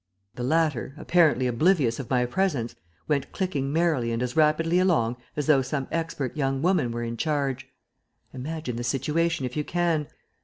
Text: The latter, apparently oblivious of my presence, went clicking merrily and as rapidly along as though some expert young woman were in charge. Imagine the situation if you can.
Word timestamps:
The 0.33 0.41
latter, 0.41 0.95
apparently 0.97 1.45
oblivious 1.45 1.99
of 1.99 2.09
my 2.09 2.25
presence, 2.25 2.73
went 3.07 3.31
clicking 3.31 3.71
merrily 3.71 4.11
and 4.11 4.23
as 4.23 4.35
rapidly 4.35 4.79
along 4.79 5.17
as 5.35 5.45
though 5.45 5.61
some 5.61 5.87
expert 5.91 6.35
young 6.35 6.63
woman 6.63 6.89
were 6.91 7.03
in 7.03 7.17
charge. 7.17 7.67
Imagine 8.33 8.77
the 8.77 8.83
situation 8.83 9.45
if 9.45 9.55
you 9.55 9.63
can. 9.63 10.07